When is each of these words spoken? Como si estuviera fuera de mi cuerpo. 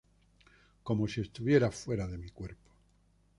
Como 0.81 1.07
si 1.07 1.21
estuviera 1.21 1.69
fuera 1.69 2.07
de 2.07 2.17
mi 2.17 2.31
cuerpo. 2.31 2.71